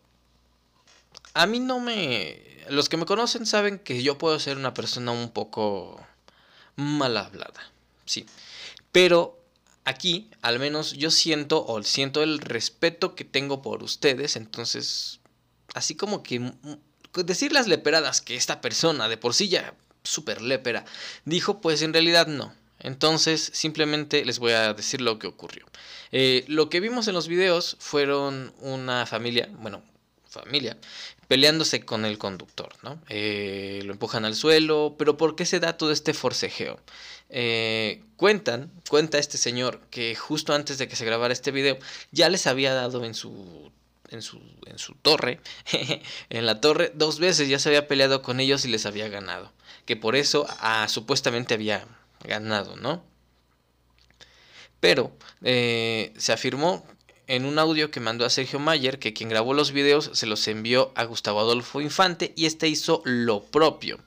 [1.34, 2.42] a mí no me...
[2.70, 6.02] Los que me conocen saben que yo puedo ser una persona un poco
[6.78, 7.72] mal hablada.
[8.06, 8.26] Sí.
[8.94, 9.38] Pero
[9.84, 14.38] aquí, al menos yo siento o siento el respeto que tengo por ustedes.
[14.38, 15.20] Entonces,
[15.74, 16.54] así como que
[17.26, 19.76] decir las leperadas que esta persona de por sí ya
[20.06, 20.86] super lépera.
[21.26, 22.54] Dijo, pues en realidad no.
[22.80, 25.66] Entonces simplemente les voy a decir lo que ocurrió.
[26.12, 29.84] Eh, lo que vimos en los videos fueron una familia, bueno,
[30.30, 30.78] familia,
[31.28, 33.02] peleándose con el conductor, ¿no?
[33.10, 36.80] Eh, lo empujan al suelo, pero ¿por qué se da todo este forcejeo?
[37.30, 41.78] Eh, cuentan, cuenta este señor que justo antes de que se grabara este video
[42.12, 43.72] ya les había dado en su
[44.10, 45.42] en su, en su torre,
[46.30, 49.52] en la torre, dos veces ya se había peleado con ellos y les había ganado.
[49.86, 51.86] Que por eso ah, supuestamente había
[52.24, 53.04] ganado, ¿no?
[54.80, 55.12] Pero
[55.44, 56.86] eh, se afirmó
[57.28, 60.48] en un audio que mandó a Sergio Mayer que quien grabó los videos se los
[60.48, 64.00] envió a Gustavo Adolfo Infante y este hizo lo propio.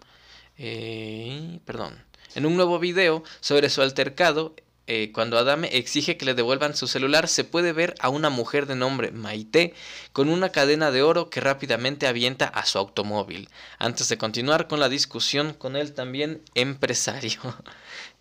[0.57, 2.05] Eh, perdón.
[2.35, 4.55] En un nuevo video sobre su altercado,
[4.91, 8.64] eh, cuando Adame exige que le devuelvan su celular, se puede ver a una mujer
[8.64, 9.74] de nombre Maite
[10.14, 14.80] con una cadena de oro que rápidamente avienta a su automóvil, antes de continuar con
[14.80, 17.41] la discusión con él también empresario.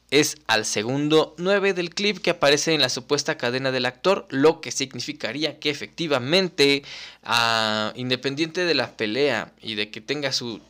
[0.10, 4.62] Es al segundo 9 del clip que aparece en la supuesta cadena del actor, lo
[4.62, 6.84] que significaría que efectivamente,
[7.24, 10.62] ah, independiente de la pelea y de que tenga su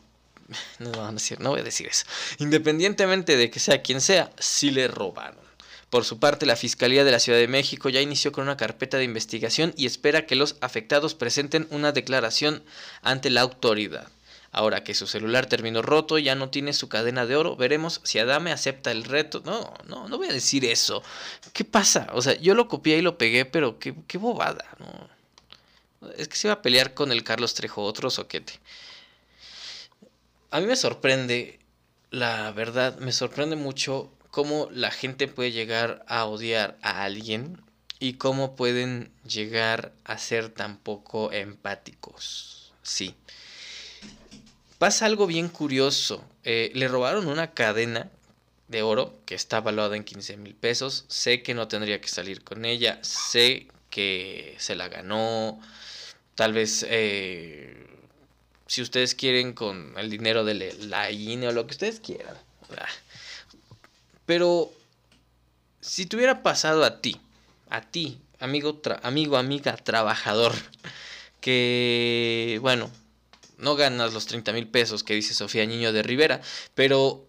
[0.80, 0.92] no,
[1.40, 2.06] no voy a decir eso.
[2.40, 5.48] Independientemente de que sea quien sea, sí le robaron.
[5.90, 8.98] Por su parte, la Fiscalía de la Ciudad de México ya inició con una carpeta
[8.98, 12.62] de investigación y espera que los afectados presenten una declaración
[13.04, 14.10] ante la autoridad.
[14.52, 18.20] Ahora que su celular terminó roto, ya no tiene su cadena de oro, veremos si
[18.20, 19.42] Adame acepta el reto.
[19.46, 21.04] No, no, no voy a decir eso.
[21.54, 22.08] ¿Qué pasa?
[22.14, 25.18] O sea, yo lo copié y lo pegué, pero qué, qué bobada, ¿no?
[26.18, 28.60] Es que se iba a pelear con el Carlos Trejo, otro soquete.
[30.52, 31.60] A mí me sorprende,
[32.12, 37.60] la verdad, me sorprende mucho cómo la gente puede llegar a odiar a alguien
[37.98, 42.72] y cómo pueden llegar a ser tan poco empáticos.
[42.84, 43.16] Sí.
[44.78, 46.24] Pasa algo bien curioso.
[46.44, 48.12] Eh, le robaron una cadena
[48.68, 51.06] de oro que está valuada en 15 mil pesos.
[51.08, 53.00] Sé que no tendría que salir con ella.
[53.02, 55.60] Sé que se la ganó.
[56.36, 57.88] Tal vez, eh,
[58.68, 62.38] si ustedes quieren, con el dinero de la INE o lo que ustedes quieran.
[62.78, 62.86] Ah,
[64.28, 64.72] pero
[65.82, 67.20] si te hubiera pasado a ti,
[67.70, 70.54] a ti, amigo, amigo, amiga, trabajador,
[71.42, 72.92] que, bueno,
[73.58, 76.42] no ganas los 30 mil pesos que dice Sofía Niño de Rivera,
[76.76, 77.26] pero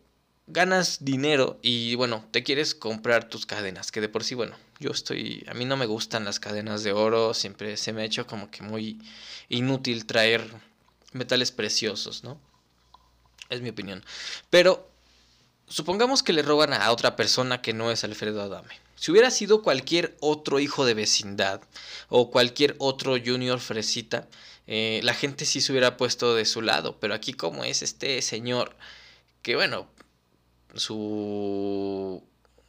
[0.49, 4.91] ganas dinero y bueno, te quieres comprar tus cadenas, que de por sí, bueno, yo
[4.91, 8.27] estoy, a mí no me gustan las cadenas de oro, siempre se me ha hecho
[8.27, 8.99] como que muy
[9.49, 10.45] inútil traer
[11.13, 12.41] metales preciosos, ¿no?
[13.51, 14.05] Es mi opinión.
[14.51, 14.88] Pero
[15.69, 18.75] Supongamos que le roban a otra persona que no es Alfredo Adame.
[18.97, 21.61] Si hubiera sido cualquier otro hijo de vecindad
[22.09, 24.29] o cualquier otro junior fresita,
[24.67, 26.99] eh, la gente sí se hubiera puesto de su lado.
[26.99, 28.77] Pero aquí como es este señor
[29.43, 29.89] que bueno,
[30.75, 32.25] su,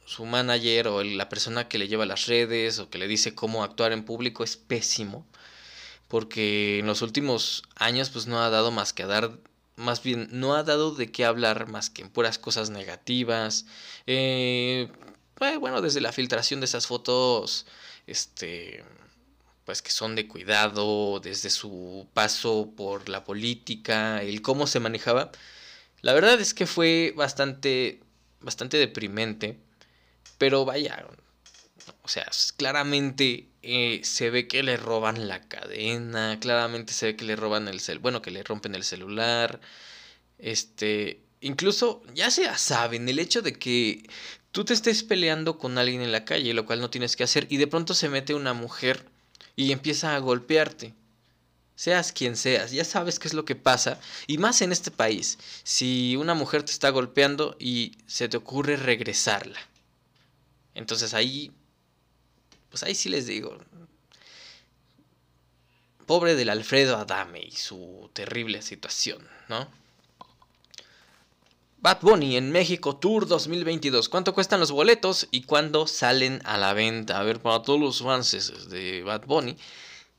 [0.06, 3.64] su manager o la persona que le lleva las redes o que le dice cómo
[3.64, 5.26] actuar en público es pésimo.
[6.08, 9.38] Porque en los últimos años pues no ha dado más que a dar
[9.80, 13.66] más bien no ha dado de qué hablar más que en puras cosas negativas.
[14.06, 14.88] Eh,
[15.40, 17.66] eh, bueno, desde la filtración de esas fotos,
[18.06, 18.84] este,
[19.64, 25.32] pues que son de cuidado, desde su paso por la política, el cómo se manejaba.
[26.02, 28.00] La verdad es que fue bastante,
[28.40, 29.58] bastante deprimente,
[30.38, 31.06] pero vaya,
[32.02, 37.24] o sea, claramente eh, se ve que le roban la cadena, claramente se ve que
[37.24, 39.60] le roban el cel, bueno, que le rompen el celular.
[40.38, 44.08] Este, incluso ya se saben el hecho de que
[44.52, 47.46] tú te estés peleando con alguien en la calle, lo cual no tienes que hacer,
[47.50, 49.06] y de pronto se mete una mujer
[49.56, 50.94] y empieza a golpearte.
[51.74, 53.98] Seas quien seas, ya sabes qué es lo que pasa.
[54.26, 58.76] Y más en este país, si una mujer te está golpeando y se te ocurre
[58.76, 59.58] regresarla.
[60.74, 61.52] Entonces ahí
[62.70, 63.58] pues ahí sí les digo.
[66.06, 69.68] Pobre del Alfredo Adame y su terrible situación, ¿no?
[71.82, 74.08] Bad Bunny en México Tour 2022.
[74.08, 77.18] ¿Cuánto cuestan los boletos y cuándo salen a la venta?
[77.18, 79.56] A ver, para todos los fans de Bad Bunny,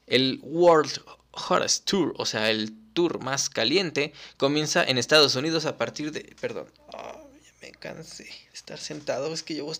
[0.08, 5.78] el World Hottest Tour, o sea, el tour más caliente, comienza en Estados Unidos a
[5.78, 6.36] partir de...
[6.42, 9.74] Perdón, ya me cansé de estar sentado, es que llevo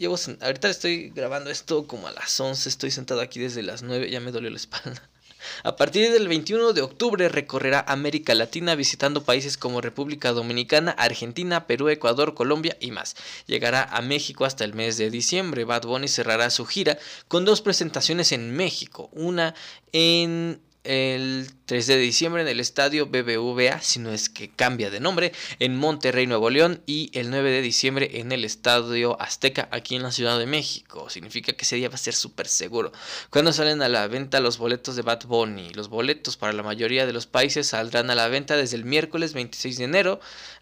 [0.00, 4.20] Ahorita estoy grabando esto como a las 11, estoy sentado aquí desde las 9, ya
[4.20, 5.02] me dolió la espalda.
[5.64, 11.66] A partir del 21 de octubre recorrerá América Latina visitando países como República Dominicana, Argentina,
[11.66, 13.16] Perú, Ecuador, Colombia y más.
[13.46, 15.64] Llegará a México hasta el mes de diciembre.
[15.64, 19.54] Bad Bunny cerrará su gira con dos presentaciones en México, una
[19.92, 25.00] en el 3 de diciembre en el estadio BBVA, si no es que cambia de
[25.00, 29.96] nombre, en Monterrey, Nuevo León, y el 9 de diciembre en el estadio Azteca, aquí
[29.96, 31.10] en la Ciudad de México.
[31.10, 32.92] Significa que ese día va a ser súper seguro.
[33.30, 35.70] Cuando salen a la venta los boletos de Bad Bunny?
[35.74, 39.34] Los boletos para la mayoría de los países saldrán a la venta desde el miércoles
[39.34, 40.20] 26 de enero,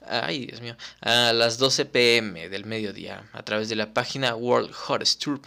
[0.09, 4.73] ay Dios mío, a las 12 pm del mediodía, a través de la página World
[4.89, 5.41] Hottest Tour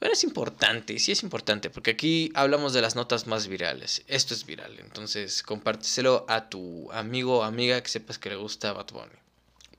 [0.00, 4.02] bueno, es importante, sí es importante, porque aquí hablamos de las notas más virales.
[4.06, 8.72] Esto es viral, entonces compárteselo a tu amigo o amiga que sepas que le gusta
[8.72, 9.18] Bad Bunny.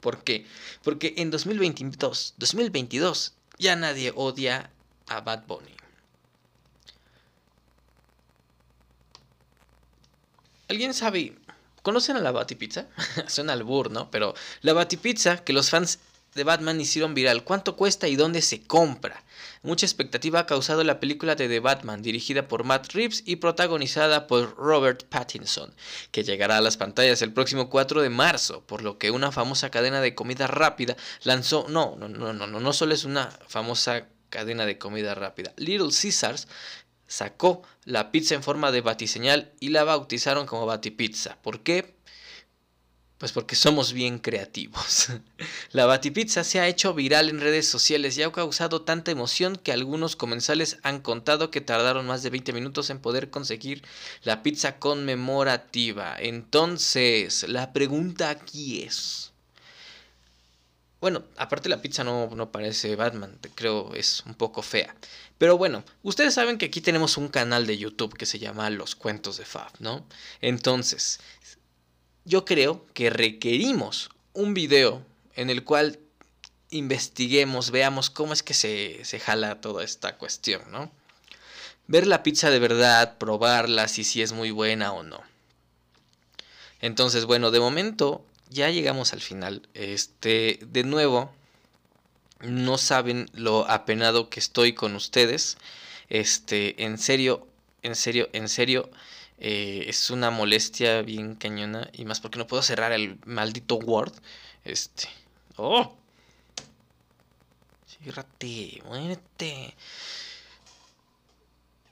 [0.01, 0.45] ¿Por qué?
[0.83, 4.69] Porque en 2022, 2022 ya nadie odia
[5.07, 5.75] a Bad Bunny.
[10.67, 11.35] ¿Alguien sabe?
[11.81, 12.87] ¿Conocen a la Batipizza?
[13.27, 14.11] Suena al burro, ¿no?
[14.11, 15.99] Pero la Batipizza que los fans
[16.35, 17.43] de Batman hicieron viral.
[17.43, 19.23] ¿Cuánto cuesta y dónde se compra?
[19.61, 24.25] Mucha expectativa ha causado la película de The Batman, dirigida por Matt Reeves y protagonizada
[24.25, 25.73] por Robert Pattinson,
[26.11, 29.69] que llegará a las pantallas el próximo 4 de marzo, por lo que una famosa
[29.69, 34.07] cadena de comida rápida lanzó, no, no, no, no, no, no solo es una famosa
[34.29, 36.47] cadena de comida rápida, Little Caesars
[37.09, 41.37] sacó la pizza en forma de batiseñal y la bautizaron como Batipizza.
[41.41, 41.95] ¿Por qué?
[43.19, 45.09] Pues porque somos bien creativos.
[45.73, 49.73] La batipizza se ha hecho viral en redes sociales y ha causado tanta emoción que
[49.73, 53.83] algunos comensales han contado que tardaron más de 20 minutos en poder conseguir
[54.23, 56.15] la pizza conmemorativa.
[56.17, 59.33] Entonces, la pregunta aquí es...
[61.01, 64.95] Bueno, aparte la pizza no, no parece Batman, creo es un poco fea.
[65.37, 68.95] Pero bueno, ustedes saben que aquí tenemos un canal de YouTube que se llama Los
[68.95, 70.05] Cuentos de Fab, ¿no?
[70.41, 71.21] Entonces,
[72.29, 75.03] yo creo que requerimos un video
[75.35, 75.99] en el cual
[76.69, 80.91] investiguemos, veamos cómo es que se, se jala toda esta cuestión, ¿no?
[81.87, 85.23] Ver la pizza de verdad, probarla, si, si es muy buena o no.
[86.81, 89.67] Entonces, bueno, de momento ya llegamos al final.
[89.73, 91.31] Este, de nuevo,
[92.41, 95.57] no saben lo apenado que estoy con ustedes.
[96.09, 97.47] Este, en serio,
[97.81, 98.91] en serio, en serio
[99.39, 101.89] eh, es una molestia bien cañona.
[101.93, 104.13] Y más porque no puedo cerrar el maldito Word.
[104.63, 105.07] Este.
[105.55, 105.95] ¡Oh!
[107.87, 109.75] Cierrate, muérete.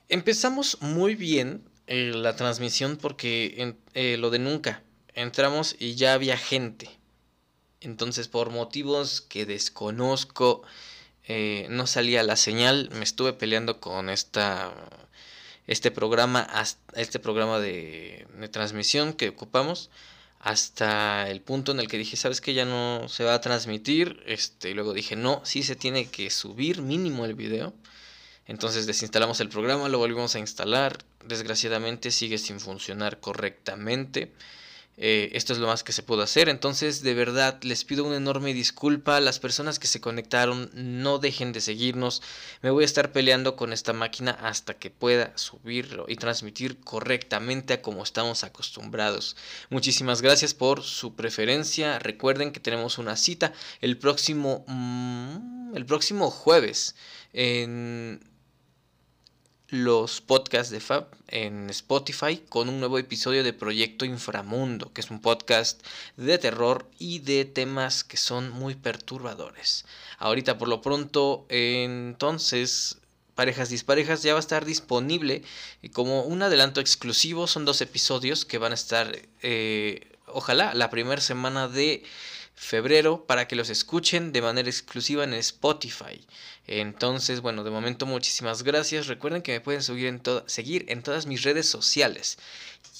[0.08, 4.82] Empezamos muy bien eh, la transmisión porque eh, lo de nunca.
[5.14, 6.90] Entramos y ya había gente.
[7.80, 10.62] Entonces, por motivos que desconozco,
[11.68, 12.88] no salía la señal.
[12.92, 14.72] Me estuve peleando con esta
[15.68, 16.48] este programa,
[16.94, 19.90] este programa de, transmisión que ocupamos
[20.40, 24.22] hasta el punto en el que dije, ¿sabes que Ya no se va a transmitir.
[24.26, 27.74] Este, y luego dije, no, sí se tiene que subir mínimo el video.
[28.46, 30.98] Entonces desinstalamos el programa, lo volvimos a instalar.
[31.26, 34.32] Desgraciadamente sigue sin funcionar correctamente.
[35.00, 36.48] Eh, esto es lo más que se pudo hacer.
[36.48, 39.20] Entonces, de verdad, les pido una enorme disculpa.
[39.20, 42.20] Las personas que se conectaron, no dejen de seguirnos.
[42.62, 47.74] Me voy a estar peleando con esta máquina hasta que pueda subirlo y transmitir correctamente
[47.74, 49.36] a como estamos acostumbrados.
[49.70, 52.00] Muchísimas gracias por su preferencia.
[52.00, 56.96] Recuerden que tenemos una cita el próximo, mm, el próximo jueves
[57.32, 58.20] en
[59.70, 65.10] los podcasts de Fab en Spotify con un nuevo episodio de Proyecto Inframundo, que es
[65.10, 65.84] un podcast
[66.16, 69.84] de terror y de temas que son muy perturbadores.
[70.18, 72.96] Ahorita por lo pronto, entonces,
[73.34, 75.42] Parejas Disparejas ya va a estar disponible
[75.92, 77.46] como un adelanto exclusivo.
[77.46, 82.04] Son dos episodios que van a estar, eh, ojalá, la primera semana de
[82.58, 86.20] febrero para que los escuchen de manera exclusiva en Spotify.
[86.66, 89.06] Entonces, bueno, de momento muchísimas gracias.
[89.06, 92.38] Recuerden que me pueden seguir en, seguir en todas mis redes sociales.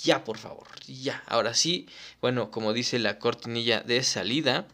[0.04, 1.22] Ya, por favor, ya.
[1.26, 1.86] Ahora sí,
[2.20, 4.66] bueno, como dice la cortinilla de salida,